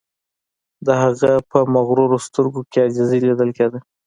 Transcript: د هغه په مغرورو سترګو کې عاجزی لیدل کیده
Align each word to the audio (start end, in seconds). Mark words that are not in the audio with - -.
د 0.85 0.87
هغه 1.01 1.31
په 1.51 1.59
مغرورو 1.75 2.17
سترګو 2.27 2.61
کې 2.71 2.77
عاجزی 2.83 3.19
لیدل 3.27 3.49
کیده 3.57 3.79